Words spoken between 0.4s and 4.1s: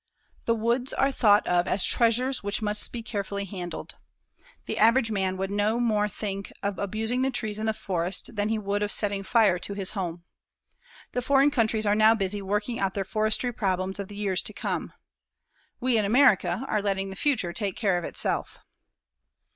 The woods are thought of as treasures which must be carefully handled.